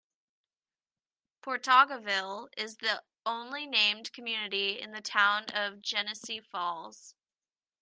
[1.43, 7.13] Portageville is the only named community in the town of Genesee Falls.